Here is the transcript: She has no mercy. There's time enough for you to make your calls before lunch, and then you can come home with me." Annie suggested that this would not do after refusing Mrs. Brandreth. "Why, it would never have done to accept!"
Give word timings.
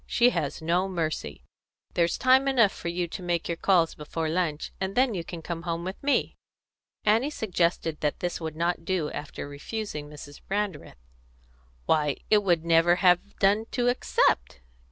She 0.07 0.31
has 0.31 0.63
no 0.63 0.87
mercy. 0.89 1.43
There's 1.93 2.17
time 2.17 2.47
enough 2.47 2.71
for 2.71 2.87
you 2.87 3.07
to 3.09 3.21
make 3.21 3.47
your 3.47 3.55
calls 3.55 3.93
before 3.93 4.29
lunch, 4.29 4.71
and 4.81 4.95
then 4.95 5.13
you 5.13 5.23
can 5.23 5.43
come 5.43 5.61
home 5.61 5.83
with 5.83 6.01
me." 6.01 6.37
Annie 7.05 7.29
suggested 7.29 7.99
that 7.99 8.19
this 8.19 8.41
would 8.41 8.55
not 8.55 8.83
do 8.83 9.11
after 9.11 9.47
refusing 9.47 10.09
Mrs. 10.09 10.41
Brandreth. 10.47 10.97
"Why, 11.85 12.17
it 12.31 12.41
would 12.41 12.65
never 12.65 12.95
have 12.95 13.37
done 13.37 13.65
to 13.73 13.89
accept!" 13.89 14.61